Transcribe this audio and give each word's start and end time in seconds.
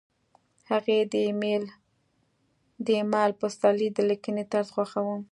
هغې 0.69 0.99
د 2.85 2.87
ایمل 2.99 3.29
پسرلي 3.41 3.89
د 3.93 3.99
لیکنې 4.09 4.43
طرز 4.51 4.67
خوښاوه 4.75 5.17